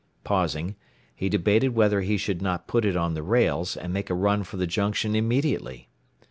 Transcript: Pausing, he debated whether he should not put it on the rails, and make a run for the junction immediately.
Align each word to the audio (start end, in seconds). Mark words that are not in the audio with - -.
Pausing, 0.23 0.77
he 1.13 1.29
debated 1.29 1.75
whether 1.75 2.01
he 2.01 2.17
should 2.17 2.41
not 2.41 2.65
put 2.65 2.85
it 2.85 2.97
on 2.97 3.13
the 3.13 3.21
rails, 3.21 3.77
and 3.77 3.93
make 3.93 4.09
a 4.09 4.15
run 4.15 4.41
for 4.43 4.57
the 4.57 4.65
junction 4.65 5.15
immediately. 5.15 5.89